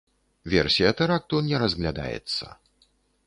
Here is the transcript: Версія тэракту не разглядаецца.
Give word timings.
Версія 0.53 0.93
тэракту 1.01 1.43
не 1.51 1.57
разглядаецца. 1.63 2.45